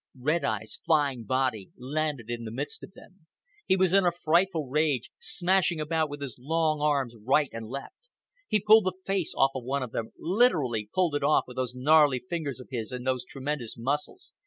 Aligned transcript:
Red 0.17 0.43
Eye's 0.43 0.81
flying 0.83 1.25
body 1.25 1.69
landed 1.77 2.27
in 2.27 2.43
the 2.43 2.49
midst 2.49 2.83
of 2.83 2.93
them. 2.93 3.27
He 3.67 3.77
was 3.77 3.93
in 3.93 4.03
a 4.03 4.11
frightful 4.11 4.67
rage, 4.67 5.11
smashing 5.19 5.79
about 5.79 6.09
with 6.09 6.21
his 6.21 6.39
long 6.39 6.81
arms 6.81 7.13
right 7.23 7.49
and 7.53 7.67
left. 7.67 8.09
He 8.47 8.59
pulled 8.59 8.85
the 8.85 8.93
face 9.05 9.31
off 9.35 9.51
one 9.53 9.83
of 9.83 9.91
them, 9.91 10.11
literally 10.17 10.89
pulled 10.91 11.13
it 11.13 11.23
off 11.23 11.43
with 11.45 11.57
those 11.57 11.75
gnarly 11.75 12.17
fingers 12.17 12.59
of 12.59 12.69
his 12.71 12.91
and 12.91 13.05
those 13.05 13.23
tremendous 13.23 13.77
muscles. 13.77 14.33